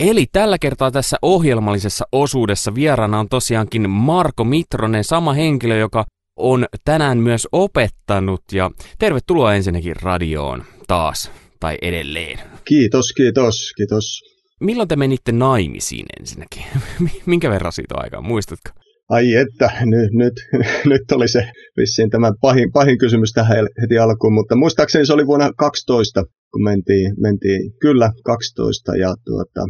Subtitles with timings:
[0.00, 6.04] Eli tällä kertaa tässä ohjelmallisessa osuudessa vieraana on tosiaankin Marko Mitronen, sama henkilö, joka
[6.38, 8.42] on tänään myös opettanut.
[8.52, 11.30] Ja tervetuloa ensinnäkin radioon taas,
[11.60, 12.38] tai edelleen.
[12.64, 14.20] Kiitos, kiitos, kiitos.
[14.60, 16.62] Milloin te menitte naimisiin ensinnäkin?
[17.26, 18.70] Minkä verran siitä on aikaa, muistatko?
[19.08, 20.34] Ai että, nyt, nyt,
[20.92, 25.26] nyt oli se vissiin tämä pahin, pahin kysymys tähän heti alkuun, mutta muistaakseni se oli
[25.26, 29.60] vuonna 12, kun mentiin, mentiin kyllä 12 ja tuota,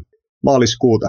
[0.46, 1.08] maaliskuuta.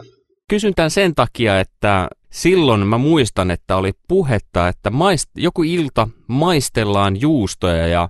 [0.49, 6.07] Kysyn tämän sen takia, että silloin mä muistan, että oli puhetta, että maist- joku ilta
[6.27, 8.07] maistellaan juustoja ja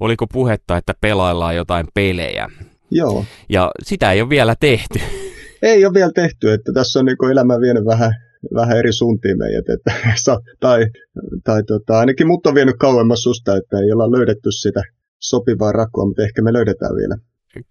[0.00, 2.48] oliko puhetta, että pelaillaan jotain pelejä.
[2.90, 3.24] Joo.
[3.48, 4.98] Ja sitä ei ole vielä tehty.
[5.62, 8.12] Ei ole vielä tehty, että tässä on niin elämä vienyt vähän,
[8.54, 9.68] vähän eri suuntiin meidät.
[9.68, 9.92] Että,
[10.64, 10.86] tai
[11.44, 14.82] tai tota, ainakin mut on vienyt kauemmas susta, että ei olla löydetty sitä
[15.18, 17.16] sopivaa rakkoa, mutta ehkä me löydetään vielä.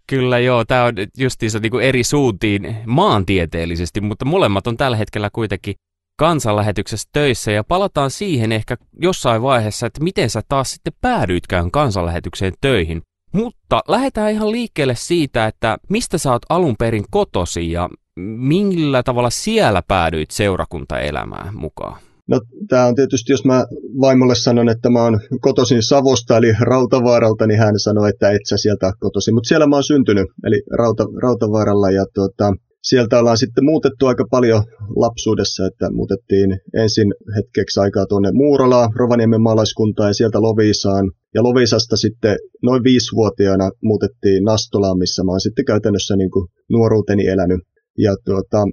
[0.08, 5.76] Kyllä joo, tämä on justiinsa niin eri suuntiin maantieteellisesti, mutta molemmat on tällä hetkellä kuitenkin
[6.20, 12.54] kansanlähetyksessä töissä ja palataan siihen ehkä jossain vaiheessa, että miten sä taas sitten päädyitkään kansanlähetykseen
[12.62, 13.02] töihin.
[13.34, 17.90] Mutta lähdetään ihan liikkeelle siitä, että mistä sä oot alun perin kotosi ja
[18.38, 22.00] millä tavalla siellä päädyit seurakuntaelämään mukaan?
[22.30, 23.66] No tämä on tietysti, jos mä
[24.02, 28.58] vaimolle sanon, että mä oon kotoisin Savosta, eli Rautavaaralta, niin hän sanoi, että et sä
[28.58, 29.34] sieltä kotoisin.
[29.34, 34.26] Mutta siellä mä oon syntynyt, eli Rauta, Rautavaaralla, ja tuota, sieltä ollaan sitten muutettu aika
[34.32, 34.64] paljon
[34.96, 41.12] lapsuudessa, että muutettiin ensin hetkeksi aikaa tuonne Muurolaan, Rovaniemen maalaiskuntaan ja sieltä Loviisaan.
[41.36, 47.28] Ja Loviisasta sitten noin viisivuotiaana muutettiin Nastolaan, missä mä oon sitten käytännössä niin kuin nuoruuteni
[47.28, 47.62] elänyt.
[47.98, 48.64] Ja tuota,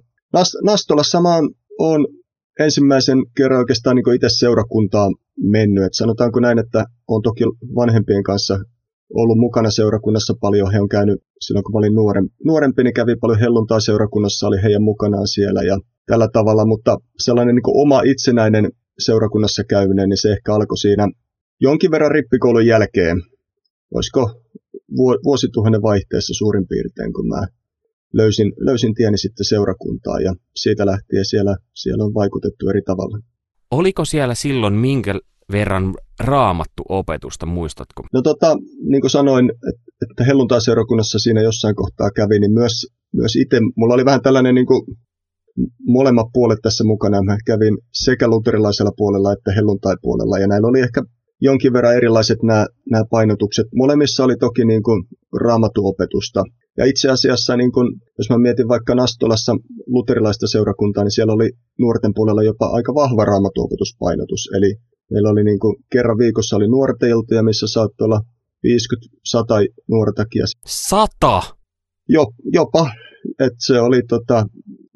[0.65, 1.41] Nastolassa mä
[1.79, 2.07] oon
[2.61, 5.09] ensimmäisen kerran oikeastaan niin itse seurakuntaa
[5.41, 5.85] mennyt.
[5.85, 8.59] Et sanotaanko näin, että on toki vanhempien kanssa
[9.15, 10.73] ollut mukana seurakunnassa paljon.
[10.73, 14.63] He on käynyt silloin, kun mä olin nuoren, nuorempi, niin kävi paljon helluntaa seurakunnassa, oli
[14.63, 16.67] heidän mukanaan siellä ja tällä tavalla.
[16.67, 21.09] Mutta sellainen niin oma itsenäinen seurakunnassa käyminen, niin se ehkä alkoi siinä
[21.61, 23.17] jonkin verran rippikoulun jälkeen.
[23.95, 24.43] Olisiko
[25.25, 27.47] vuosituhannen vaihteessa suurin piirtein, kun mä
[28.13, 33.19] löysin, löysin tieni sitten seurakuntaa ja siitä lähtien siellä, siellä on vaikutettu eri tavalla.
[33.71, 35.15] Oliko siellä silloin minkä
[35.53, 38.03] verran raamattu opetusta, muistatko?
[38.13, 38.57] No tota,
[38.91, 39.53] niin kuin sanoin,
[40.11, 44.67] että helluntai-seurakunnassa siinä jossain kohtaa kävi, niin myös, myös itse, mulla oli vähän tällainen niin
[44.67, 44.83] kuin
[45.87, 47.23] molemmat puolet tässä mukana.
[47.23, 51.03] Mä kävin sekä luterilaisella puolella että helluntai-puolella, ja näillä oli ehkä
[51.41, 53.67] jonkin verran erilaiset nämä, nämä painotukset.
[53.75, 55.05] Molemmissa oli toki niin kuin
[55.41, 56.45] raamatuopetusta,
[56.79, 59.53] ja itse asiassa, niin kun, jos mä mietin vaikka Nastolassa
[59.87, 64.49] luterilaista seurakuntaa, niin siellä oli nuorten puolella jopa aika vahva raamatuopetuspainotus.
[64.57, 64.75] Eli
[65.11, 68.21] meillä oli niin kun, kerran viikossa oli nuorten iltoja, missä saattoi olla
[68.67, 70.43] 50-100 nuortakin.
[70.67, 71.43] Sata?
[72.09, 72.91] Jo, jopa.
[73.41, 74.47] Et se, oli, tota,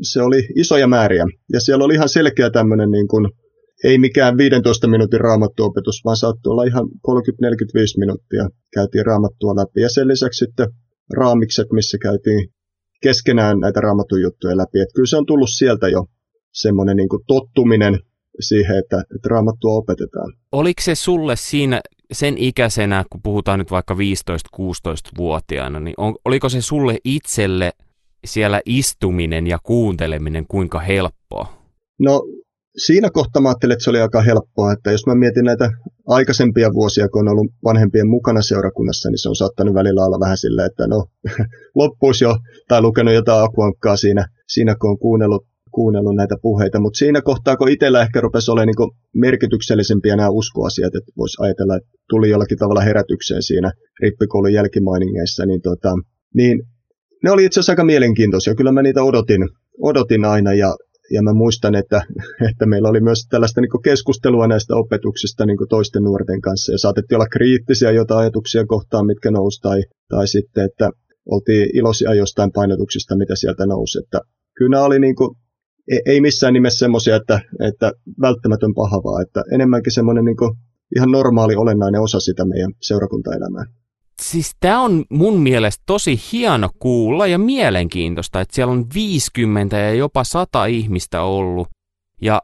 [0.02, 1.24] se oli isoja määriä.
[1.52, 3.30] Ja siellä oli ihan selkeä tämmöinen niin kun,
[3.84, 6.90] ei mikään 15 minuutin raamattuopetus, vaan saattoi olla ihan 30-45
[7.98, 9.80] minuuttia käytiin raamattua läpi.
[9.80, 10.66] Ja sen lisäksi sitten
[11.16, 12.48] raamikset, missä käytiin
[13.03, 14.81] keskenään näitä raamatun juttuja läpi.
[14.81, 16.06] Että kyllä se on tullut sieltä jo
[16.53, 17.98] semmoinen niin kuin tottuminen
[18.41, 20.32] siihen, että, että raamattua opetetaan.
[20.53, 21.81] Oliko se sulle siinä
[22.12, 27.72] sen ikäisenä, kun puhutaan nyt vaikka 15-16-vuotiaana, niin on, oliko se sulle itselle
[28.25, 31.53] siellä istuminen ja kuunteleminen kuinka helppoa?
[31.99, 32.22] No
[32.86, 35.70] siinä kohtaa mä ajattelin, että se oli aika helppoa, että jos mä mietin näitä
[36.06, 40.36] aikaisempia vuosia, kun on ollut vanhempien mukana seurakunnassa, niin se on saattanut välillä olla vähän
[40.36, 41.04] silleen, että no
[41.80, 42.36] loppuisi jo,
[42.69, 47.56] tai lukenut jotain akuankkaa siinä, siinä kun on kuunnellut, kuunnellut näitä puheita, mutta siinä kohtaa,
[47.56, 52.58] kun itsellä ehkä rupesi olemaan niin merkityksellisempiä nämä uskoasiat, että voisi ajatella, että tuli jollakin
[52.58, 55.94] tavalla herätykseen siinä rippikoulun jälkimainingeissa, niin, tota,
[56.34, 56.62] niin
[57.24, 58.54] ne oli itse asiassa aika mielenkiintoisia.
[58.54, 59.48] Kyllä mä niitä odotin,
[59.82, 60.74] odotin aina ja
[61.10, 62.03] ja mä muistan, että,
[62.50, 67.16] että meillä oli myös tällaista niin keskustelua näistä opetuksista niin toisten nuorten kanssa ja saatettiin
[67.16, 70.91] olla kriittisiä jotain ajatuksia kohtaan, mitkä nousi tai, tai sitten, että
[71.31, 73.99] oltiin iloisia jostain painotuksista, mitä sieltä nousi.
[73.99, 74.20] Että
[74.56, 75.37] kyllä nämä oli niin kuin,
[76.06, 80.37] ei missään nimessä semmoisia, että, että välttämätön pahavaa, että enemmänkin semmoinen niin
[80.96, 83.64] ihan normaali olennainen osa sitä meidän seurakuntaelämää
[84.20, 89.94] siis tämä on mun mielestä tosi hieno kuulla ja mielenkiintoista, että siellä on 50 ja
[89.94, 91.69] jopa 100 ihmistä ollut.
[92.22, 92.43] Ja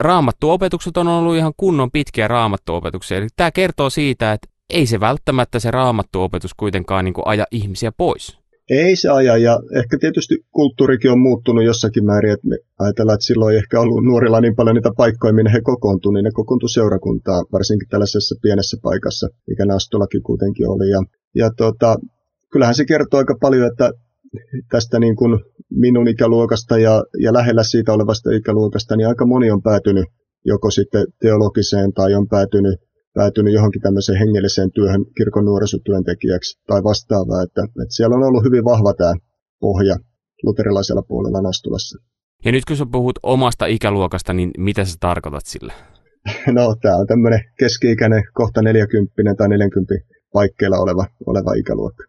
[0.00, 3.18] raamattuopetukset on ollut ihan kunnon pitkiä raamattuopetuksia.
[3.18, 8.38] Eli tämä kertoo siitä, että ei se välttämättä se raamattuopetus kuitenkaan niin aja ihmisiä pois.
[8.70, 13.24] Ei se aja, ja ehkä tietysti kulttuurikin on muuttunut jossakin määrin, että me ajatellaan, että
[13.26, 16.74] silloin ei ehkä ollut nuorilla niin paljon niitä paikkoja, minne he kokoontuivat, niin ne kokoontuivat
[16.74, 20.90] seurakuntaa, varsinkin tällaisessa pienessä paikassa, mikä Nastolakin kuitenkin oli.
[20.90, 21.00] Ja,
[21.34, 21.96] ja tota,
[22.52, 23.90] kyllähän se kertoo aika paljon, että
[24.70, 29.62] tästä niin kuin minun ikäluokasta ja, ja lähellä siitä olevasta ikäluokasta, niin aika moni on
[29.62, 30.04] päätynyt
[30.44, 32.74] joko sitten teologiseen tai on päätynyt,
[33.18, 38.64] päätynyt johonkin tämmöiseen hengelliseen työhön kirkon nuorisotyöntekijäksi tai vastaavaa, että, että siellä on ollut hyvin
[38.64, 39.14] vahva tämä
[39.60, 39.96] pohja
[40.46, 41.98] luterilaisella puolella Nastulassa.
[42.44, 45.72] Ja nyt kun sä puhut omasta ikäluokasta, niin mitä sä tarkoitat sillä?
[46.56, 49.94] No, tämä on tämmöinen keski-ikäinen, kohta 40 tai 40
[50.32, 52.04] paikkeilla oleva, oleva ikäluokka.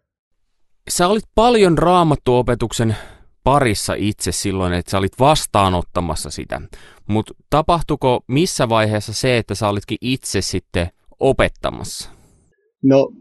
[0.88, 2.96] Sä olit paljon raamattuopetuksen
[3.44, 6.60] parissa itse silloin, että sä olit vastaanottamassa sitä.
[7.08, 10.88] Mutta tapahtuko missä vaiheessa se, että sä olitkin itse sitten
[11.20, 12.10] opettamassa?
[12.82, 13.12] No,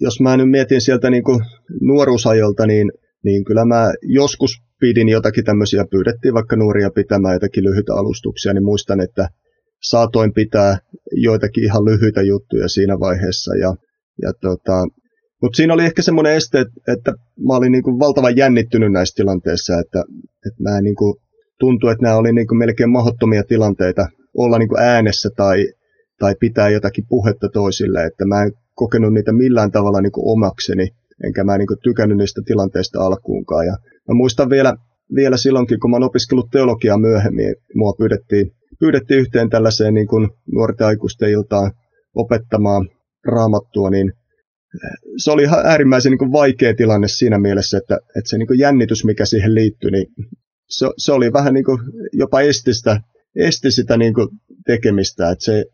[0.00, 1.40] jos mä nyt mietin sieltä niin kuin
[1.80, 2.92] nuoruusajolta, niin,
[3.24, 8.64] niin kyllä mä joskus pidin jotakin tämmöisiä, pyydettiin vaikka nuoria pitämään jotakin lyhyitä alustuksia, niin
[8.64, 9.28] muistan, että
[9.82, 10.78] saatoin pitää
[11.12, 13.54] joitakin ihan lyhyitä juttuja siinä vaiheessa.
[13.54, 13.74] Ja,
[14.22, 14.86] ja tota,
[15.42, 17.12] mutta siinä oli ehkä semmoinen este, että
[17.46, 20.04] mä olin niin kuin valtavan jännittynyt näissä tilanteissa, että,
[20.46, 21.14] että mä niin kuin,
[21.60, 25.66] tuntui, että nämä oli niin kuin melkein mahdottomia tilanteita olla niin kuin äänessä tai,
[26.20, 30.86] tai pitää jotakin puhetta toisille, että mä en kokenut niitä millään tavalla niin kuin omakseni,
[31.24, 33.66] enkä mä niin kuin tykännyt niistä tilanteista alkuunkaan.
[33.66, 33.76] Ja
[34.08, 34.74] mä muistan vielä,
[35.14, 38.46] vielä silloinkin, kun mä oon opiskellut teologiaa myöhemmin, mua pyydettiin,
[38.80, 41.72] pyydettiin yhteen tällaiseen niin kuin nuorten aikuisten iltaan
[42.14, 42.88] opettamaan
[43.26, 44.12] raamattua, niin
[45.16, 48.58] se oli ihan äärimmäisen niin kuin vaikea tilanne siinä mielessä, että, että se niin kuin
[48.58, 50.06] jännitys, mikä siihen liittyi, niin
[50.68, 51.78] se, se oli vähän niin kuin
[52.12, 53.00] jopa estistä,
[53.36, 54.28] esti sitä niin kuin
[54.66, 55.30] tekemistä.
[55.30, 55.64] Että se,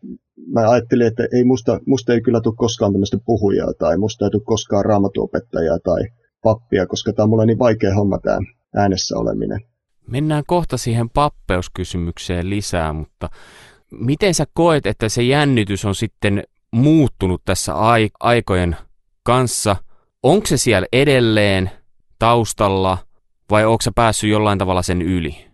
[0.61, 4.31] mä ajattelin, että ei musta, musta ei kyllä tule koskaan tämmöistä puhujaa tai musta ei
[4.31, 6.01] tule koskaan raamatuopettajaa tai
[6.43, 8.37] pappia, koska tämä on mulle niin vaikea homma tämä
[8.75, 9.61] äänessä oleminen.
[10.07, 13.29] Mennään kohta siihen pappeuskysymykseen lisää, mutta
[13.91, 17.73] miten sä koet, että se jännitys on sitten muuttunut tässä
[18.19, 18.75] aikojen
[19.23, 19.75] kanssa.
[20.23, 21.71] Onko se siellä edelleen
[22.19, 22.97] taustalla
[23.51, 25.47] vai onko se päässyt jollain tavalla sen yli?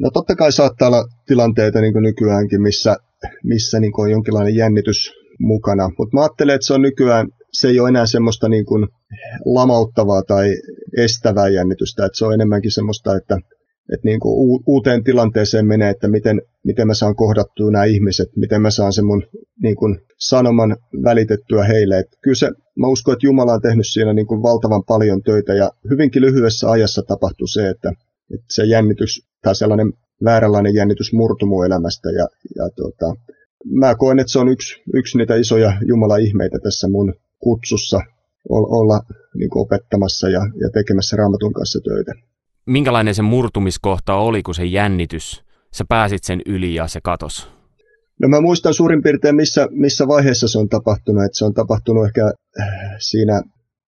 [0.00, 2.96] No totta kai saattaa olla tilanteita niin kuin nykyäänkin, missä,
[3.44, 5.90] missä niin kuin on jonkinlainen jännitys mukana.
[5.98, 8.86] Mutta mä ajattelen, että se on nykyään, se ei ole enää semmoista niin kuin
[9.44, 10.56] lamauttavaa tai
[10.96, 13.38] estävää jännitystä, että se on enemmänkin semmoista, että
[13.92, 18.62] että niin kuin uuteen tilanteeseen menee, että miten, miten mä saan kohdattua nämä ihmiset, miten
[18.62, 19.22] mä saan sen mun
[19.62, 21.98] niin kuin sanoman välitettyä heille.
[21.98, 25.54] Että kyllä se, mä uskon, että Jumala on tehnyt siinä niin kuin valtavan paljon töitä
[25.54, 27.88] ja hyvinkin lyhyessä ajassa tapahtui se, että,
[28.34, 29.92] että se jännitys tai sellainen
[30.24, 32.26] vääränlainen jännitys murtui mun elämästä ja,
[32.56, 33.14] ja tuota,
[33.64, 38.00] mä koen, että se on yksi, yksi niitä isoja Jumalan ihmeitä tässä mun kutsussa
[38.48, 39.00] olla
[39.34, 42.12] niin kuin opettamassa ja, ja tekemässä raamatun kanssa töitä
[42.66, 47.50] minkälainen se murtumiskohta oli, kun se jännitys, sä pääsit sen yli ja se katos?
[48.22, 51.24] No mä muistan suurin piirtein, missä, missä vaiheessa se on tapahtunut.
[51.24, 52.68] Että se on tapahtunut ehkä äh,
[52.98, 53.42] siinä,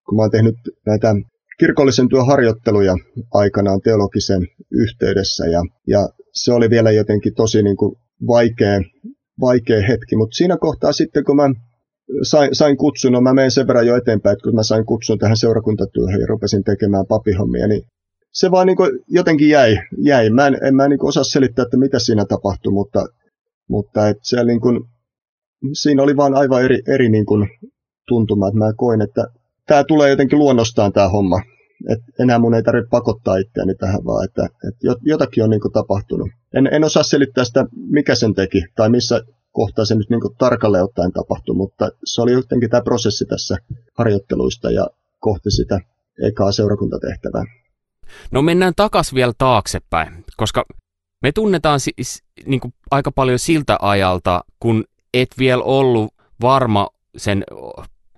[0.05, 1.15] kun mä oon tehnyt näitä
[1.59, 2.95] kirkollisen työn harjoitteluja
[3.33, 5.45] aikanaan teologisen yhteydessä.
[5.45, 7.95] Ja, ja se oli vielä jotenkin tosi niin kuin
[8.27, 8.81] vaikea,
[9.41, 10.15] vaikea hetki.
[10.15, 11.49] Mutta siinä kohtaa sitten, kun mä
[12.23, 15.19] sain, sain kutsun, no mä menen sen verran jo eteenpäin, että kun mä sain kutsun
[15.19, 17.81] tähän seurakuntatyöhön ja rupesin tekemään papihommia, niin
[18.33, 18.77] se vaan niin
[19.07, 19.77] jotenkin jäi.
[19.97, 20.29] jäi.
[20.29, 23.05] Mä en, en mä niin osaa selittää, että mitä siinä tapahtui, mutta,
[23.69, 24.79] mutta et se niin kuin,
[25.73, 27.49] siinä oli vaan aivan eri, eri niin kuin
[28.07, 28.47] tuntuma.
[28.47, 29.27] Että mä koin, että
[29.67, 31.41] tämä tulee jotenkin luonnostaan tämä homma.
[31.89, 35.71] Et enää mun ei tarvitse pakottaa itseäni tähän, vaan että, että jotakin on niin kuin
[35.71, 36.29] tapahtunut.
[36.53, 39.21] En, en osaa selittää sitä, mikä sen teki tai missä
[39.51, 43.57] kohtaa se nyt niin kuin tarkalleen ottaen tapahtui, mutta se oli jotenkin tämä prosessi tässä
[43.97, 44.87] harjoitteluista ja
[45.19, 45.79] kohti sitä
[46.23, 47.43] ekaa seurakuntatehtävää.
[48.31, 50.65] No mennään takas vielä taaksepäin, koska
[51.21, 54.83] me tunnetaan siis niin kuin aika paljon siltä ajalta, kun
[55.13, 57.43] et vielä ollut varma sen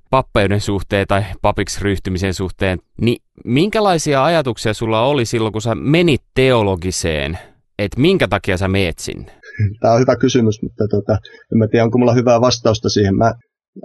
[0.10, 6.22] pappeuden suhteen tai papiksi ryhtymisen suhteen, niin minkälaisia ajatuksia sulla oli silloin, kun sä menit
[6.34, 7.38] teologiseen,
[7.80, 9.32] että minkä takia sä meet sinne?
[9.80, 11.14] Tämä on hyvä kysymys, mutta tota,
[11.52, 13.16] en mä tiedä, onko mulla hyvää vastausta siihen.
[13.16, 13.34] Mä,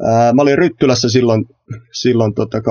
[0.05, 1.45] ää, mä olin Ryttylässä silloin,
[1.93, 2.63] silloin tota 2004-2005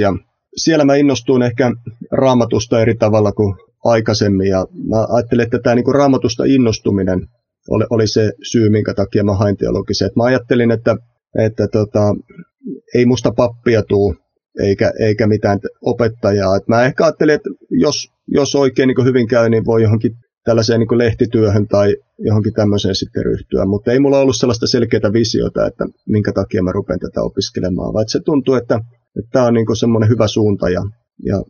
[0.00, 0.14] ja
[0.56, 1.72] siellä mä innostuin ehkä
[2.12, 7.28] raamatusta eri tavalla kuin aikaisemmin ja mä ajattelin, että tämä niin raamatusta innostuminen
[7.68, 10.10] oli, oli se syy, minkä takia mä hain teologiseen.
[10.16, 10.96] Mä ajattelin, että,
[11.38, 12.14] että tota,
[12.94, 14.14] ei musta pappia tuu
[14.62, 16.56] eikä, eikä mitään opettajaa.
[16.56, 17.96] Et mä ehkä ajattelin, että jos,
[18.28, 20.12] jos oikein niin hyvin käy, niin voi johonkin
[20.44, 23.64] tällaiseen niin lehtityöhön tai johonkin tämmöiseen sitten ryhtyä.
[23.64, 28.04] Mutta ei mulla ollut sellaista selkeää visiota, että minkä takia mä rupean tätä opiskelemaan, vaan
[28.08, 28.80] se tuntuu, että
[29.18, 30.82] että tämä on niin semmoinen hyvä suunta ja,
[31.24, 31.42] ja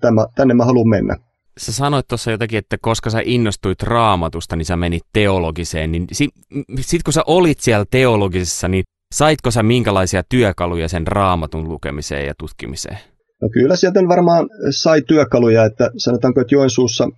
[0.00, 1.16] tämä, tänne mä haluan mennä.
[1.58, 5.92] Sä sanoit tuossa jotenkin, että koska sä innostuit raamatusta, niin sä menit teologiseen.
[5.92, 6.42] Niin sitten
[6.80, 8.84] sit kun sä olit siellä teologisessa, niin
[9.14, 12.98] saitko sä minkälaisia työkaluja sen raamatun lukemiseen ja tutkimiseen?
[13.42, 17.08] No kyllä sieltä varmaan sai työkaluja, että sanotaanko, että Joensuussa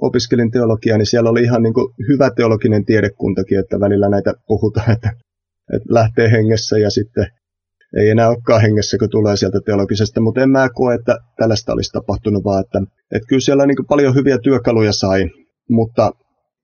[0.00, 4.90] opiskelin teologiaa, niin siellä oli ihan niin kuin hyvä teologinen tiedekuntakin, että välillä näitä puhutaan,
[4.90, 5.10] että,
[5.76, 7.26] että lähtee hengessä ja sitten
[8.00, 11.92] ei enää olekaan hengessä, kun tulee sieltä teologisesta, mutta en mä koe, että tällaista olisi
[11.92, 12.78] tapahtunut, vaan että,
[13.14, 15.30] että kyllä siellä niin paljon hyviä työkaluja sai,
[15.70, 16.12] mutta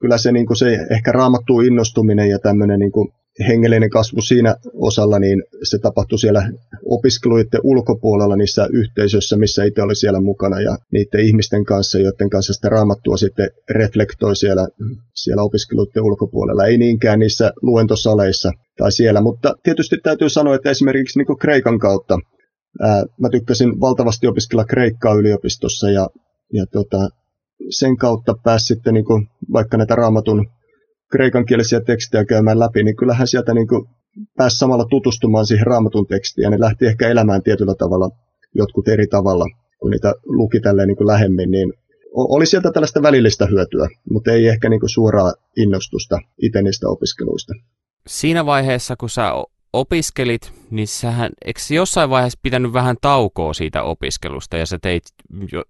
[0.00, 2.92] kyllä se, niin se ehkä raamattuu innostuminen ja tämmöinen niin
[3.48, 6.50] hengellinen kasvu siinä osalla, niin se tapahtui siellä
[6.84, 12.52] opiskeluiden ulkopuolella niissä yhteisöissä, missä itse oli siellä mukana ja niiden ihmisten kanssa, joiden kanssa
[12.52, 14.68] sitä raamattua sitten reflektoi siellä,
[15.14, 16.66] siellä opiskeluiden ulkopuolella.
[16.66, 22.18] Ei niinkään niissä luentosaleissa tai siellä, mutta tietysti täytyy sanoa, että esimerkiksi niin Kreikan kautta
[22.80, 26.08] ää, mä tykkäsin valtavasti opiskella Kreikkaa yliopistossa ja,
[26.52, 27.08] ja tota,
[27.70, 29.04] sen kautta pääsi sitten niin
[29.52, 30.46] vaikka näitä raamatun
[31.12, 33.84] kreikankielisiä tekstejä käymään läpi, niin kyllähän sieltä niin kuin
[34.36, 38.10] pääsi samalla tutustumaan siihen raamatun tekstiin ja ne lähti ehkä elämään tietyllä tavalla,
[38.54, 39.44] jotkut eri tavalla,
[39.78, 41.72] kun niitä luki tälleen niin kuin lähemmin, niin
[42.14, 47.52] oli sieltä tällaista välillistä hyötyä, mutta ei ehkä niin kuin suoraa innostusta itse niistä opiskeluista.
[48.06, 49.32] Siinä vaiheessa, kun sä
[49.72, 55.02] opiskelit, niin sähän, eikö jossain vaiheessa pitänyt vähän taukoa siitä opiskelusta ja sä teit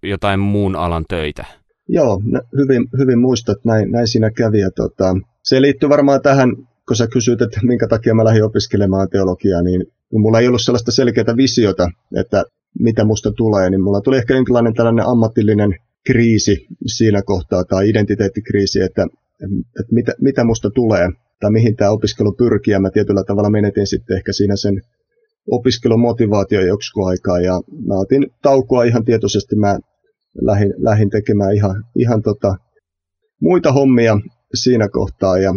[0.03, 1.45] jotain muun alan töitä?
[1.89, 2.21] Joo,
[2.57, 4.59] hyvin, hyvin muistat, näin, näin siinä kävi.
[4.59, 6.49] Ja tota, se liittyy varmaan tähän,
[6.87, 10.91] kun sä kysyt, että minkä takia mä lähdin opiskelemaan teologiaa, niin mulla ei ollut sellaista
[10.91, 12.43] selkeää visiota, että
[12.79, 18.81] mitä musta tulee, niin mulla tuli ehkä jonkinlainen tällainen ammatillinen kriisi siinä kohtaa tai identiteettikriisi,
[18.81, 19.07] että,
[19.79, 21.09] että mitä, mitä musta tulee
[21.39, 22.71] tai mihin tämä opiskelu pyrkii.
[22.71, 24.81] Ja mä tietyllä tavalla menetin sitten ehkä siinä sen
[25.51, 29.55] opiskelumotivaatio joksikin aikaa ja mä otin taukoa ihan tietoisesti.
[29.55, 29.79] Mä
[30.41, 32.55] lähin, lähin tekemään ihan, ihan tota,
[33.41, 34.17] muita hommia
[34.53, 35.37] siinä kohtaa.
[35.37, 35.51] Ja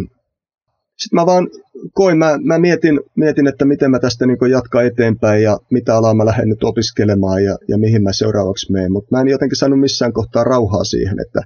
[0.99, 1.49] sitten mä vaan
[1.93, 6.15] koin, mä, mä mietin, mietin, että miten mä tästä niin jatkan eteenpäin ja mitä alaa
[6.15, 8.93] mä lähden nyt opiskelemaan ja, ja mihin mä seuraavaksi menen.
[8.93, 11.41] Mutta mä en jotenkin saanut missään kohtaa rauhaa siihen, että,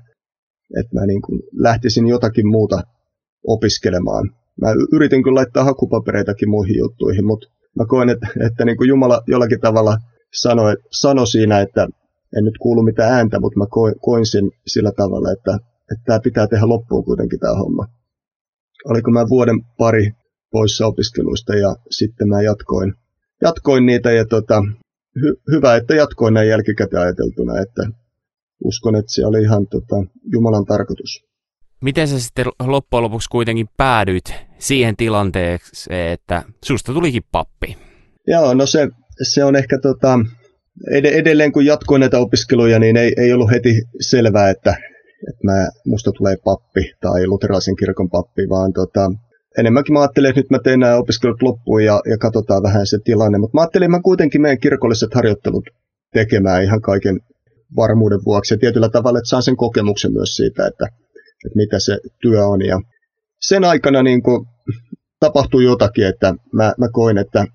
[0.80, 2.82] että mä niin lähtisin jotakin muuta
[3.46, 4.30] opiskelemaan.
[4.60, 7.46] Mä yritin kyllä laittaa hakupapereitakin muihin juttuihin, mutta
[7.78, 9.96] mä koen, että, että niin Jumala jollakin tavalla
[10.34, 11.88] sanoi, sanoi siinä, että
[12.36, 13.66] en nyt kuulu mitään ääntä, mutta mä
[14.00, 15.58] koin, sen sillä tavalla, että,
[15.92, 17.86] että tämä pitää tehdä loppuun kuitenkin tämä homma.
[18.84, 20.10] Oliko mä vuoden pari
[20.50, 22.94] poissa opiskeluista ja sitten mä jatkoin,
[23.42, 24.62] jatkoin niitä ja tota,
[25.22, 27.82] hy, hyvä, että jatkoin näin jälkikäteen ajateltuna, että
[28.64, 29.96] uskon, että se oli ihan tota,
[30.32, 31.24] Jumalan tarkoitus.
[31.80, 37.76] Miten sä sitten loppujen lopuksi kuitenkin päädyit siihen tilanteeseen, että susta tulikin pappi?
[38.26, 38.88] Joo, no se,
[39.22, 40.18] se on ehkä tota,
[40.92, 44.76] edelleen kun jatkoin näitä opiskeluja, niin ei, ei ollut heti selvää, että,
[45.28, 49.10] että mä, musta tulee pappi tai luterilaisen kirkon pappi, vaan tota,
[49.58, 52.98] enemmänkin mä ajattelin, että nyt mä teen nämä opiskelut loppuun ja, ja katsotaan vähän se
[53.04, 53.38] tilanne.
[53.38, 55.64] Mutta mä ajattelin, että mä kuitenkin meidän kirkolliset harjoittelut
[56.12, 57.20] tekemään ihan kaiken
[57.76, 60.86] varmuuden vuoksi ja tietyllä tavalla, että saan sen kokemuksen myös siitä, että,
[61.46, 62.64] että mitä se työ on.
[62.64, 62.80] Ja
[63.40, 64.46] sen aikana niin kuin,
[65.20, 67.46] tapahtui jotakin, että mä, mä koin, että,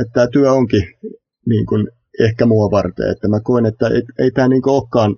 [0.00, 0.82] että tämä työ onkin
[1.46, 1.88] niin kuin,
[2.20, 3.10] ehkä mua varten.
[3.10, 5.16] Että mä koen, että ei, ei tämä niin olekaan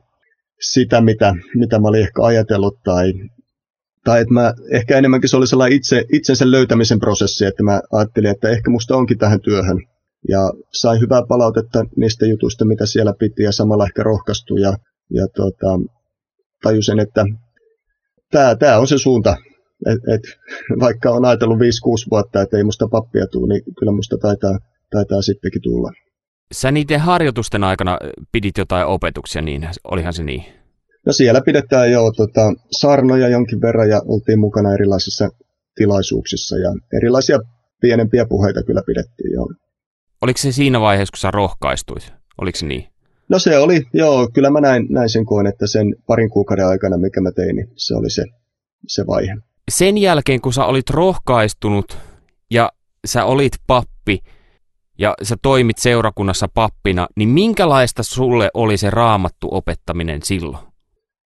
[0.60, 3.12] sitä, mitä, mitä mä olin ehkä ajatellut tai,
[4.04, 8.30] tai että mä, ehkä enemmänkin se oli sellainen itse, itsensä löytämisen prosessi, että mä ajattelin,
[8.30, 9.78] että ehkä musta onkin tähän työhön.
[10.28, 14.76] Ja sain hyvää palautetta niistä jutuista, mitä siellä piti ja samalla ehkä rohkaistui ja,
[15.10, 15.80] ja tota,
[16.62, 17.25] tajusin, että
[18.30, 19.36] tämä, tämä on se suunta.
[19.86, 20.22] Et, et,
[20.80, 21.60] vaikka on ajatellut 5-6
[22.10, 24.58] vuotta, että ei musta pappia tule, niin kyllä musta taitaa,
[24.90, 25.92] taitaa sittenkin tulla.
[26.52, 27.98] Sä niiden harjoitusten aikana
[28.32, 30.44] pidit jotain opetuksia, niin olihan se niin?
[31.06, 35.28] No siellä pidetään jo tota, saarnoja jonkin verran ja oltiin mukana erilaisissa
[35.74, 37.38] tilaisuuksissa ja erilaisia
[37.80, 39.48] pienempiä puheita kyllä pidettiin joo.
[40.22, 42.12] Oliko se siinä vaiheessa, kun sä rohkaistuit?
[42.40, 42.86] Oliko se niin?
[43.28, 46.98] No se oli, joo, kyllä mä näin, näin sen koen, että sen parin kuukauden aikana,
[46.98, 48.24] mikä mä tein, niin se oli se,
[48.86, 49.36] se vaihe.
[49.70, 51.98] Sen jälkeen, kun sä olit rohkaistunut
[52.50, 52.72] ja
[53.06, 54.18] sä olit pappi,
[54.98, 60.66] ja sä toimit seurakunnassa pappina, niin minkälaista sulle oli se raamattu opettaminen silloin?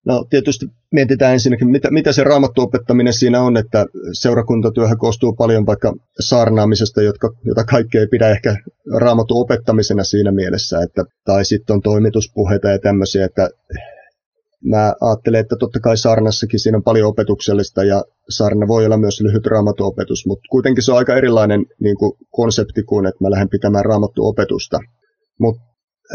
[0.05, 5.65] No tietysti mietitään ensinnäkin, mitä, mitä se raamattu opettaminen siinä on, että seurakuntatyöhän koostuu paljon
[5.65, 8.55] vaikka saarnaamisesta, jotka, jota kaikki ei pidä ehkä
[8.97, 13.49] raamattu opettamisena siinä mielessä, että, tai sitten on toimituspuheita ja tämmöisiä, että
[14.65, 19.21] mä ajattelen, että totta kai saarnassakin siinä on paljon opetuksellista ja saarna voi olla myös
[19.21, 23.49] lyhyt raamattuopetus, mutta kuitenkin se on aika erilainen niin kuin konsepti kuin, että mä lähden
[23.49, 24.79] pitämään raamattuopetusta.
[25.39, 25.61] Mutta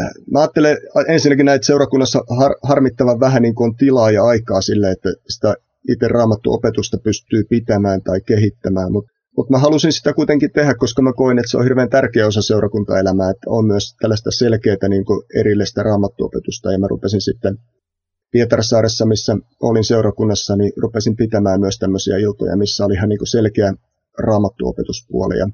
[0.01, 0.77] äh, mä ajattelen
[1.07, 5.55] ensinnäkin näitä seurakunnassa har, harmittavan vähän niin kuin tilaa ja aikaa sille, että sitä
[5.89, 11.13] itse raamattuopetusta pystyy pitämään tai kehittämään, mutta mutta mä halusin sitä kuitenkin tehdä, koska mä
[11.13, 15.03] koin, että se on hirveän tärkeä osa seurakuntaelämää, että on myös tällaista selkeää niin
[15.39, 16.71] erillistä raamattuopetusta.
[16.71, 17.57] Ja mä rupesin sitten
[18.31, 23.27] Pietarsaaressa, missä olin seurakunnassa, niin rupesin pitämään myös tämmöisiä iltoja, missä oli ihan niin kuin
[23.27, 23.73] selkeä
[24.19, 25.37] raamattuopetuspuoli.
[25.37, 25.47] Ja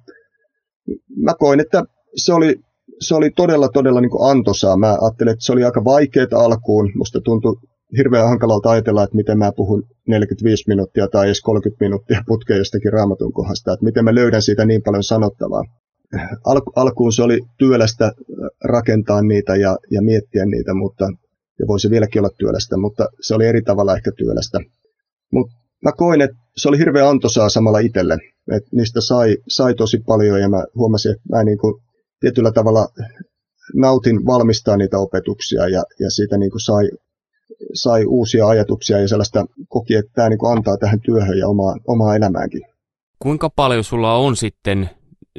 [1.15, 1.84] mä koin, että
[2.15, 2.56] se oli,
[3.00, 4.77] se oli todella, todella niin kuin antoisaa.
[4.77, 6.92] Mä ajattelin, että se oli aika vaikeaa alkuun.
[6.96, 7.56] Musta tuntui
[7.98, 12.94] hirveän hankalalta ajatella, että miten mä puhun 45 minuuttia tai edes 30 minuuttia putkeen jostakin
[12.94, 15.63] raamatun kohdasta, että miten mä löydän siitä niin paljon sanottavaa.
[16.46, 18.12] Al- alkuun se oli työlästä
[18.63, 21.06] rakentaa niitä ja, ja miettiä niitä, mutta
[21.60, 24.60] ja voisi vieläkin olla työlästä, mutta se oli eri tavalla ehkä työlästä.
[25.31, 28.17] Mutta mä koin, että se oli hirveän antoisaa samalla itselle.
[28.51, 31.74] että niistä sai, sai tosi paljon ja mä huomasin, että mä niin kuin
[32.19, 32.88] tietyllä tavalla
[33.74, 36.89] nautin valmistaa niitä opetuksia ja, ja siitä niin kuin sai,
[37.74, 41.75] sai uusia ajatuksia ja sellaista koki, että tämä niin kuin antaa tähän työhön ja omaa,
[41.88, 42.62] omaa elämäänkin.
[43.19, 44.89] Kuinka paljon sulla on sitten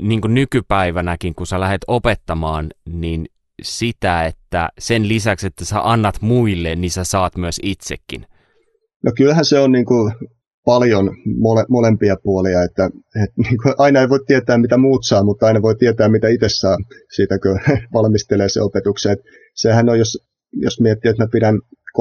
[0.01, 3.27] niin kuin nykypäivänäkin, kun sä lähdet opettamaan, niin
[3.63, 8.27] sitä, että sen lisäksi, että sä annat muille, niin sä saat myös itsekin?
[9.05, 10.13] No kyllähän se on niin kuin
[10.65, 12.85] paljon mole, molempia puolia, että,
[13.25, 16.29] että niin kuin aina ei voi tietää, mitä muut saa, mutta aina voi tietää, mitä
[16.29, 16.77] itse saa
[17.17, 17.61] siitä, kun
[17.95, 19.13] valmistelee se opetuksen.
[19.13, 20.19] Että sehän on, jos,
[20.53, 21.55] jos miettii, että mä pidän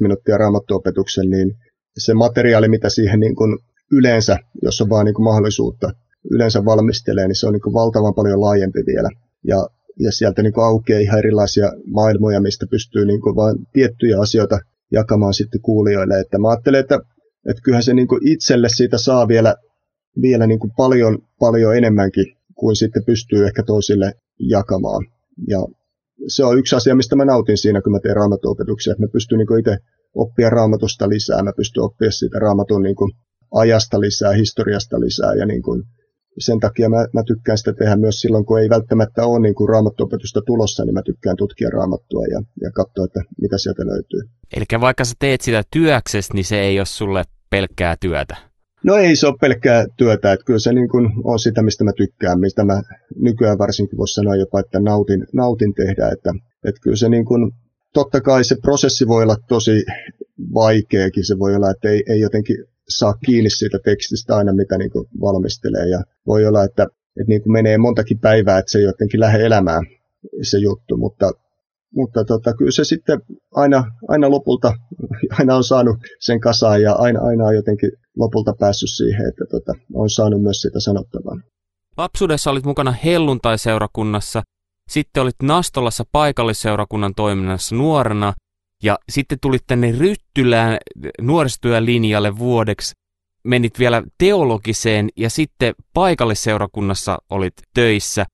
[0.00, 1.50] minuuttia raamattuopetuksen, niin
[1.98, 3.58] se materiaali, mitä siihen niin kuin
[3.92, 5.90] yleensä, jos on vaan niin kuin mahdollisuutta,
[6.30, 9.08] yleensä valmistelee, niin se on niin kuin valtavan paljon laajempi vielä.
[9.46, 9.56] Ja
[9.98, 14.58] ja sieltä niin kuin aukeaa ihan erilaisia maailmoja, mistä pystyy niin kuin vain tiettyjä asioita
[14.92, 16.20] jakamaan sitten kuulijoille.
[16.20, 16.98] Että mä ajattelen, että,
[17.50, 19.54] että kyllähän se niin kuin itselle siitä saa vielä,
[20.22, 25.06] vielä niin kuin paljon, paljon enemmänkin kuin sitten pystyy ehkä toisille jakamaan.
[25.48, 25.58] Ja
[26.28, 29.38] se on yksi asia, mistä mä nautin siinä, kun mä teen raamatuopetuksia, että mä pystyn
[29.38, 29.76] niin itse
[30.14, 33.12] oppia raamatusta lisää, mä pystyn oppia siitä raamatun niin kuin
[33.54, 35.82] ajasta lisää, historiasta lisää ja niin kuin
[36.38, 39.68] sen takia mä, mä tykkään sitä tehdä myös silloin, kun ei välttämättä ole niin kuin
[39.68, 44.20] raamattuopetusta tulossa, niin mä tykkään tutkia raamattua ja, ja katsoa, että mitä sieltä löytyy.
[44.56, 48.36] Eli vaikka sä teet sitä työksessä, niin se ei ole sulle pelkkää työtä?
[48.84, 51.92] No ei se ole pelkkää työtä, että kyllä se niin kuin on sitä, mistä mä
[51.96, 52.82] tykkään, mistä mä
[53.16, 56.30] nykyään varsinkin voisi sanoa jopa, että nautin, nautin tehdä, että,
[56.64, 57.52] että kyllä se niin kuin,
[57.92, 59.84] totta kai se prosessi voi olla tosi
[60.54, 62.56] vaikeakin, se voi olla, että ei, ei jotenkin
[62.98, 65.88] saa kiinni siitä tekstistä aina, mitä niin kuin valmistelee.
[65.88, 69.46] Ja voi olla, että, että niin kuin menee montakin päivää, että se ei jotenkin lähde
[69.46, 69.82] elämään
[70.42, 71.32] se juttu, mutta,
[71.94, 73.20] mutta tota, kyllä se sitten
[73.54, 74.72] aina, aina lopulta,
[75.38, 79.72] aina on saanut sen kasaan ja aina, aina on jotenkin lopulta päässyt siihen, että tota,
[79.94, 81.36] on saanut myös sitä sanottavaa.
[81.96, 84.42] Lapsuudessa olit mukana helluntai-seurakunnassa,
[84.88, 88.32] sitten olit Nastolassa paikallisseurakunnan toiminnassa nuorena
[88.82, 90.78] ja sitten tulit tänne Ryttylään
[91.20, 92.94] nuorisotyölinjalle vuodeksi,
[93.44, 98.24] menit vielä teologiseen ja sitten paikallisseurakunnassa olit töissä.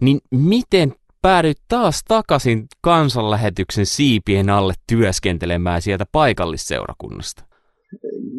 [0.00, 7.44] Niin miten päädyit taas takaisin kansanlähetyksen siipien alle työskentelemään sieltä paikallisseurakunnasta?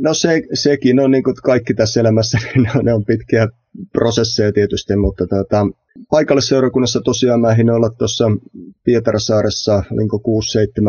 [0.02, 3.48] No se, sekin on niin kuin kaikki tässä elämässä, niin ne on pitkiä
[3.92, 5.68] prosesseja tietysti, mutta tota,
[6.10, 8.26] paikallisseurakunnassa tosiaan mä olla tuossa
[8.84, 10.10] Pietarsaaressa niin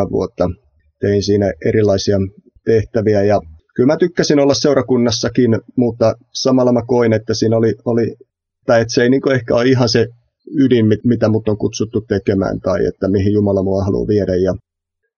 [0.06, 0.50] 6-7 vuotta
[1.00, 2.18] tein siinä erilaisia
[2.64, 3.40] tehtäviä ja
[3.74, 8.14] kyllä mä tykkäsin olla seurakunnassakin, mutta samalla mä koin, että siinä oli, oli
[8.66, 10.06] tai että se ei niin ehkä ole ihan se
[10.56, 14.34] ydin, mitä mut on kutsuttu tekemään tai että mihin Jumala mua haluaa viedä.
[14.34, 14.54] Ja,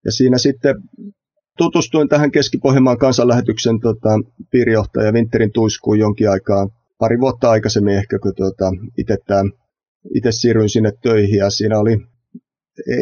[0.04, 0.74] ja siinä sitten
[1.58, 8.32] tutustuin tähän Keski-Pohjanmaan kansanlähetyksen tota, piirijohtaja Winterin tuiskuun jonkin aikaa, pari vuotta aikaisemmin ehkä, kun
[8.36, 8.72] tota,
[10.14, 11.96] itse siirryin sinne töihin ja siinä oli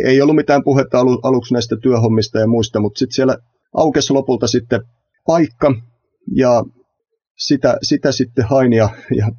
[0.05, 3.37] ei ollut mitään puhetta alu, aluksi näistä työhommista ja muista, mutta sitten siellä
[3.75, 4.81] aukesi lopulta sitten
[5.27, 5.75] paikka
[6.35, 6.65] ja
[7.39, 9.31] sitä, sitä sitten hain ja, ja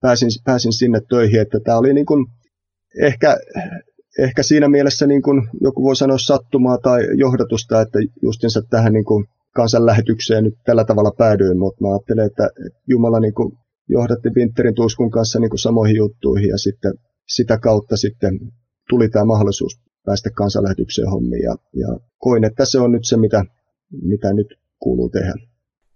[0.00, 2.26] pääsin, pääsin sinne töihin, että tämä oli niin kuin
[3.02, 3.36] ehkä,
[4.18, 9.04] ehkä siinä mielessä niin kuin joku voi sanoa sattumaa tai johdatusta, että justinsa tähän niin
[9.04, 12.48] kuin kansanlähetykseen nyt tällä tavalla päädyin, mutta mä ajattelen, että
[12.88, 13.52] Jumala niin kuin
[13.88, 16.92] johdatti Winterin tuuskun kanssa niin kuin samoihin juttuihin ja sitten
[17.28, 18.38] sitä kautta sitten
[18.90, 23.44] tuli tämä mahdollisuus päästä kansanlähetykseen hommiin ja, ja koin, että se on nyt se, mitä,
[24.02, 24.46] mitä nyt
[24.78, 25.34] kuuluu tehdä.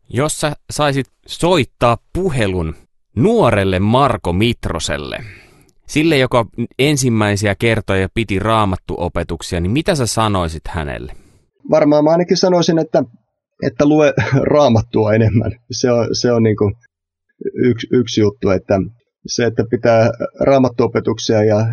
[0.09, 2.75] Jos sä saisit soittaa puhelun
[3.17, 5.19] nuorelle Marko Mitroselle,
[5.87, 6.47] sille, joka
[6.79, 11.13] ensimmäisiä kertoja piti raamattuopetuksia, niin mitä sä sanoisit hänelle?
[11.71, 13.03] Varmaan mä ainakin sanoisin, että,
[13.63, 14.13] että lue
[14.55, 15.53] raamattua enemmän.
[15.71, 16.57] Se on, se on niin
[17.55, 18.81] yksi, yksi juttu, että
[19.27, 21.67] se, että pitää raamattuopetuksia ja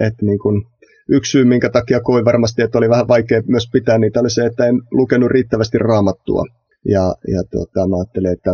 [0.00, 0.62] että niin kuin,
[1.08, 4.46] yksi syy, minkä takia koin varmasti, että oli vähän vaikea myös pitää niitä, oli se,
[4.46, 6.44] että en lukenut riittävästi raamattua.
[6.88, 8.50] Ja, ja tota, mä ajattelin, että,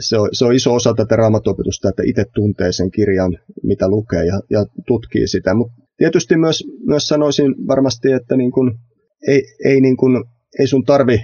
[0.00, 4.24] se on, se on iso osa tätä raamatuopetusta, että itse tuntee sen kirjan, mitä lukee
[4.24, 5.54] ja, ja tutkii sitä.
[5.54, 8.78] Mutta tietysti myös, myös sanoisin varmasti, että niin kun,
[9.28, 10.24] ei, ei, niin kun,
[10.60, 11.18] ei sun tarvi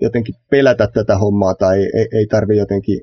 [0.00, 3.00] jotenkin pelätä tätä hommaa tai ei, ei tarvi jotenkin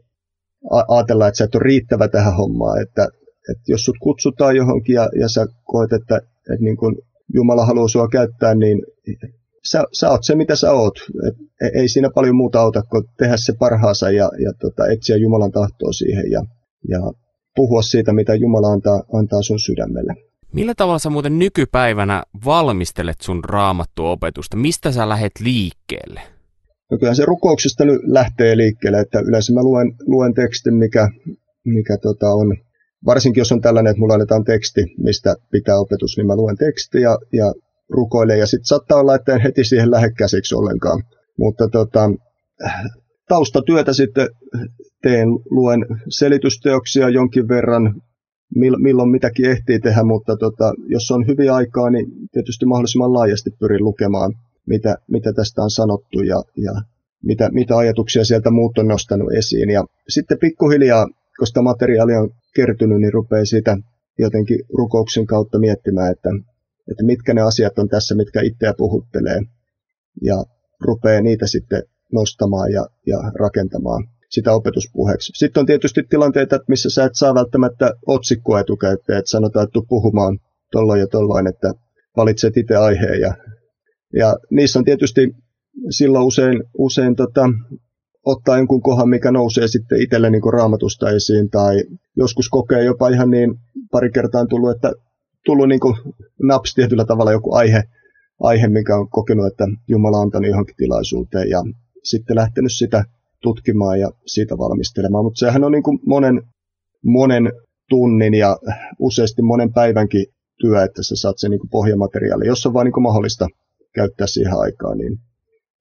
[0.87, 2.81] ajatella, että sä et ole riittävä tähän hommaan.
[2.81, 3.07] Että,
[3.51, 6.95] että jos sut kutsutaan johonkin ja, ja sä koet, että, että niin kun
[7.33, 8.81] Jumala haluaa sua käyttää, niin
[9.71, 10.93] sä, sä oot se, mitä sä oot.
[11.27, 15.15] Et, e, ei siinä paljon muuta auta kuin tehdä se parhaansa ja, ja tota, etsiä
[15.15, 16.41] Jumalan tahtoa siihen ja,
[16.89, 16.99] ja
[17.55, 20.13] puhua siitä, mitä Jumala antaa, antaa sun sydämelle.
[20.53, 24.57] Millä tavalla sä muuten nykypäivänä valmistelet sun raamattuopetusta?
[24.57, 26.21] Mistä sä lähet liikkeelle?
[26.91, 31.09] No kyllä se rukouksesta nyt lähtee liikkeelle, että yleensä mä luen, luen tekstin, mikä,
[31.65, 32.57] mikä tota on,
[33.05, 37.01] varsinkin jos on tällainen, että mulla annetaan teksti, mistä pitää opetus, niin mä luen tekstiä
[37.01, 37.53] ja, ja
[37.89, 41.03] rukoilee ja sitten saattaa olla, että en heti siihen lähde käsiksi ollenkaan.
[41.37, 42.11] Mutta tota,
[43.27, 44.27] taustatyötä sitten
[45.01, 48.01] teen, luen selitysteoksia jonkin verran,
[48.55, 53.83] milloin mitäkin ehtii tehdä, mutta tota, jos on hyviä aikaa, niin tietysti mahdollisimman laajasti pyrin
[53.83, 54.33] lukemaan,
[54.67, 56.71] mitä, mitä tästä on sanottu ja, ja
[57.23, 59.69] mitä, mitä ajatuksia sieltä muut on nostanut esiin.
[59.69, 63.77] Ja sitten pikkuhiljaa, koska materiaali on kertynyt, niin rupeaa siitä
[64.19, 66.29] jotenkin rukouksen kautta miettimään, että
[66.91, 69.41] että mitkä ne asiat on tässä, mitkä itseä puhuttelee,
[70.21, 70.43] ja
[70.81, 75.31] rupeaa niitä sitten nostamaan ja, ja rakentamaan sitä opetuspuheeksi.
[75.35, 80.39] Sitten on tietysti tilanteita, missä sä et saa välttämättä otsikkoa etukäteen, että sanotaan, että puhumaan
[80.71, 81.73] tolloin ja tolloin, että
[82.17, 83.21] valitset itse aiheen.
[83.21, 83.33] Ja,
[84.13, 85.35] ja niissä on tietysti
[85.89, 87.49] silloin usein, usein tota,
[88.25, 91.83] ottaa jonkun kohan, mikä nousee sitten itselle niin raamatusta esiin, tai
[92.17, 93.55] joskus kokee jopa ihan niin
[93.91, 94.91] pari kertaa on tullut, että
[95.45, 95.95] tullut niin kuin
[96.43, 97.83] naps tietyllä tavalla joku aihe,
[98.39, 101.63] aihe, mikä on kokenut, että Jumala on antanut johonkin tilaisuuteen ja
[102.03, 103.03] sitten lähtenyt sitä
[103.41, 105.25] tutkimaan ja siitä valmistelemaan.
[105.25, 106.41] Mutta sehän on niin kuin monen,
[107.05, 107.51] monen
[107.89, 108.57] tunnin ja
[108.99, 110.25] useasti monen päivänkin
[110.61, 112.47] työ, että sä saat sen niin kuin pohjamateriaali.
[112.47, 113.47] Jos on vaan niin kuin mahdollista
[113.95, 115.17] käyttää siihen aikaa, niin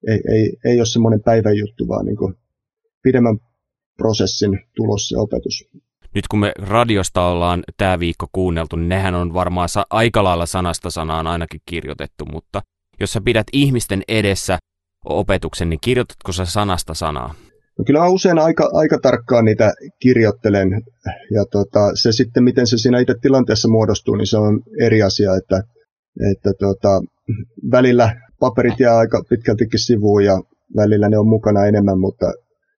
[0.07, 2.33] ei, ei, ei ole semmoinen päivän juttu, vaan niin kuin
[3.03, 3.37] pidemmän
[3.97, 5.69] prosessin tulos se opetus
[6.15, 10.45] nyt kun me radiosta ollaan tämä viikko kuunneltu, niin nehän on varmaan sa- aika lailla
[10.45, 12.61] sanasta sanaan ainakin kirjoitettu, mutta
[12.99, 14.57] jos sä pidät ihmisten edessä
[15.05, 17.35] opetuksen, niin kirjoitatko sä sanasta sanaa?
[17.79, 20.69] No kyllä usein aika, aika tarkkaan niitä kirjoittelen
[21.31, 25.35] ja tota, se sitten, miten se siinä itse tilanteessa muodostuu, niin se on eri asia,
[25.35, 25.61] että,
[26.31, 27.01] että tota,
[27.71, 30.35] välillä paperit jää aika pitkältikin sivuun ja
[30.75, 32.27] välillä ne on mukana enemmän, mutta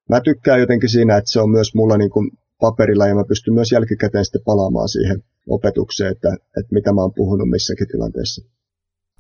[0.10, 3.54] mä tykkään jotenkin siinä, että se on myös mulla niin kuin paperilla ja mä pystyn
[3.54, 5.18] myös jälkikäteen sitten palaamaan siihen
[5.50, 8.42] opetukseen, että, että mitä mä oon puhunut missäkin tilanteessa.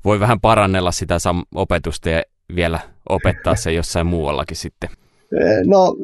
[0.05, 2.23] Voi vähän parannella sitä sam- opetusta ja
[2.55, 2.79] vielä
[3.09, 4.89] opettaa se jossain muuallakin sitten.
[5.41, 5.95] Eh, no,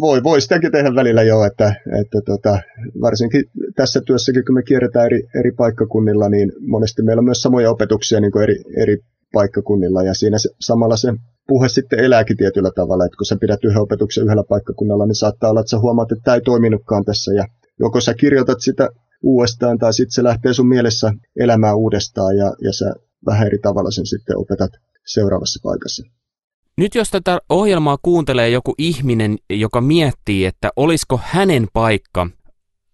[0.00, 2.58] voi, voi sitäkin tehdä välillä jo, että, että tota,
[3.00, 3.44] varsinkin
[3.76, 8.20] tässä työssäkin, kun me kierretään eri, eri paikkakunnilla, niin monesti meillä on myös samoja opetuksia
[8.20, 8.96] niin kuin eri, eri
[9.32, 11.12] paikkakunnilla, ja siinä se, samalla se
[11.48, 15.50] puhe sitten elääkin tietyllä tavalla, että kun sä pidät yhden opetuksen yhdellä paikkakunnalla, niin saattaa
[15.50, 17.46] olla, että sä huomaat, että tämä ei toiminutkaan tässä, ja
[17.80, 18.88] joko sä kirjoitat sitä
[19.22, 22.94] uudestaan, tai sitten se lähtee sun mielessä elämään uudestaan, ja, ja sä
[23.26, 24.70] vähän eri tavalla sen sitten opetat
[25.06, 26.02] seuraavassa paikassa.
[26.78, 32.26] Nyt jos tätä ohjelmaa kuuntelee joku ihminen, joka miettii, että olisiko hänen paikka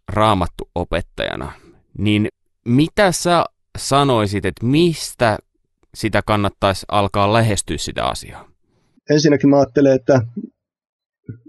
[0.08, 1.52] raamattu opettajana,
[1.98, 2.28] niin
[2.64, 3.44] mitä sä
[3.78, 5.38] sanoisit, että mistä
[5.94, 8.48] sitä kannattaisi alkaa lähestyä sitä asiaa?
[9.10, 10.20] Ensinnäkin mä ajattelen, että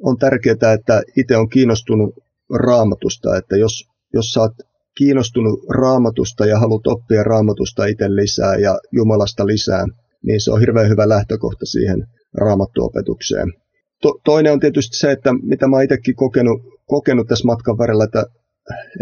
[0.04, 2.16] on tärkeää, että itse on kiinnostunut
[2.56, 4.54] raamatusta, että jos, jos sä oot
[4.98, 9.86] kiinnostunut raamatusta ja haluat oppia raamatusta itse lisää ja Jumalasta lisää,
[10.24, 13.54] niin se on hirveän hyvä lähtökohta siihen raamattuopetukseen.
[14.02, 18.26] To, toinen on tietysti se, että mitä mä itsekin kokenut, kokenut tässä matkan varrella, että,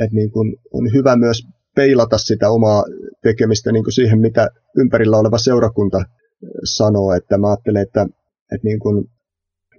[0.04, 1.44] että niin kun on hyvä myös
[1.76, 2.84] peilata sitä omaa
[3.24, 6.02] tekemistä niin kuin siihen, mitä ympärillä oleva seurakunta
[6.64, 7.14] sanoo.
[7.14, 8.02] Että mä ajattelen, että,
[8.54, 9.06] että niin kuin,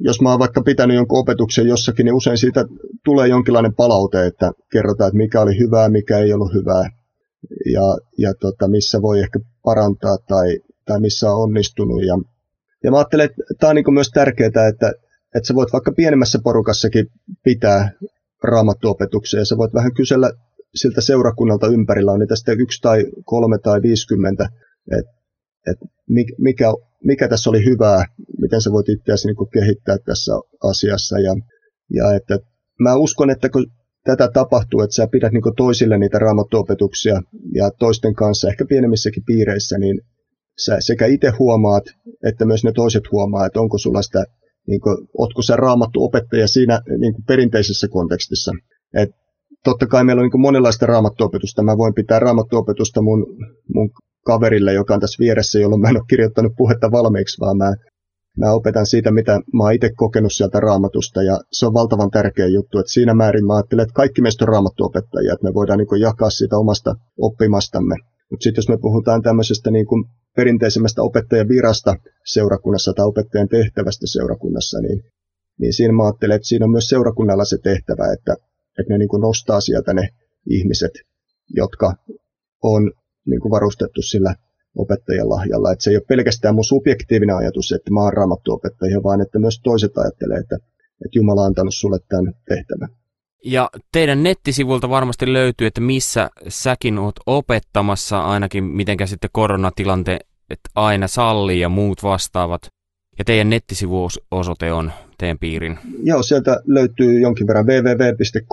[0.01, 2.65] jos mä oon vaikka pitänyt jonkun opetuksen jossakin, niin usein siitä
[3.05, 6.85] tulee jonkinlainen palaute, että kerrotaan, että mikä oli hyvää, mikä ei ollut hyvää
[7.75, 12.03] ja, ja tota, missä voi ehkä parantaa tai, tai missä on onnistunut.
[12.07, 12.19] Ja,
[12.85, 14.93] ja mä ajattelen, että tämä on niin myös tärkeää, että,
[15.37, 17.07] että sä voit vaikka pienemmässä porukassakin
[17.45, 17.91] pitää
[18.43, 20.33] raamattuopetuksia ja sä voit vähän kysellä
[20.75, 24.49] siltä seurakunnalta ympärillä on niitä sitten yksi tai kolme tai viisikymmentä,
[24.99, 25.19] että
[25.71, 25.79] et
[26.39, 26.73] mikä,
[27.05, 28.05] mikä tässä oli hyvää,
[28.41, 30.33] miten sä voit itseäsi niin kehittää tässä
[30.65, 31.19] asiassa.
[31.19, 31.35] Ja,
[31.95, 32.39] ja että
[32.81, 33.67] mä uskon, että kun
[34.05, 37.23] tätä tapahtuu, että sä pidät niin toisille niitä raamattuopetuksia
[37.55, 40.01] ja toisten kanssa, ehkä pienemmissäkin piireissä, niin
[40.65, 41.85] sä sekä itse huomaat,
[42.25, 44.25] että myös ne toiset huomaa, että onko sulla sitä
[44.67, 48.53] niin kuin, ootko sä raamattu opettaja siinä niin perinteisessä kontekstissa.
[48.95, 49.11] Et
[49.65, 51.63] totta kai meillä on niin monenlaista raamattuopetusta.
[51.63, 53.27] Mä voin pitää raamattuopetusta mun,
[53.75, 53.91] mun
[54.27, 57.71] kaverille, joka on tässä vieressä, jolloin mä en ole kirjoittanut puhetta valmiiksi, vaan mä,
[58.41, 62.47] mä opetan siitä, mitä mä oon itse kokenut sieltä raamatusta, ja se on valtavan tärkeä
[62.47, 66.01] juttu, että siinä määrin mä ajattelen, että kaikki meistä on raamattuopettajia, että me voidaan niin
[66.09, 66.95] jakaa siitä omasta
[67.29, 67.95] oppimastamme.
[68.31, 70.05] Mutta sitten jos me puhutaan tämmöisestä niin kuin
[70.37, 71.95] perinteisemmästä opettajan virasta
[72.35, 74.99] seurakunnassa tai opettajan tehtävästä seurakunnassa, niin,
[75.61, 78.35] niin siinä mä ajattelen, että siinä on myös seurakunnalla se tehtävä, että,
[78.79, 80.09] että ne niin kuin nostaa sieltä ne
[80.51, 80.93] ihmiset,
[81.57, 81.95] jotka
[82.63, 82.93] on
[83.27, 84.35] niin kuin varustettu sillä
[84.77, 85.73] opettajan lahjalla.
[85.73, 89.39] Että se ei ole pelkästään mun subjektiivinen ajatus, että mä oon raamattu opettaja, vaan että
[89.39, 90.57] myös toiset ajattelee, että,
[91.05, 92.89] että Jumala on antanut sulle tämän tehtävän.
[93.45, 101.09] Ja teidän nettisivulta varmasti löytyy, että missä säkin oot opettamassa, ainakin mitenkä sitten koronatilanteet aina
[101.09, 102.78] sallii ja muut vastaavat.
[103.19, 105.79] Ja teidän nettisivuosoite on teidän piirin?
[106.03, 108.47] Joo, sieltä löytyy jonkin verran www.kpkl.fi,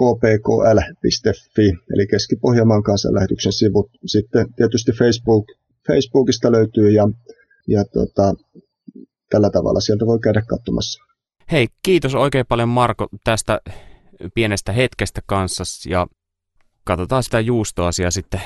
[1.94, 3.90] eli Keski-Pohjanmaan kansanlähetyksen sivut.
[4.06, 5.46] Sitten tietysti Facebook,
[5.88, 7.10] Facebookista löytyy ja,
[7.68, 8.34] ja tota,
[9.30, 11.04] tällä tavalla sieltä voi käydä katsomassa.
[11.52, 13.62] Hei, kiitos oikein paljon Marko tästä
[14.34, 16.08] pienestä hetkestä kanssa ja
[16.84, 18.42] katsotaan sitä juustoasiaa sitten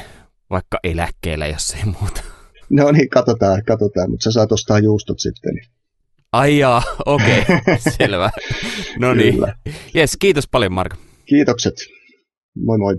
[0.49, 2.21] vaikka eläkkeellä, jos ei muuta.
[2.69, 5.78] No niin, katsotaan, katsotaan, mutta sä saat ostaa juustot sitten.
[6.33, 8.29] Ai jaa, okei, okay, selvä.
[8.99, 9.35] No niin.
[9.93, 10.95] Jes, kiitos paljon Marko.
[11.25, 11.73] Kiitokset.
[12.65, 12.95] Moi moi.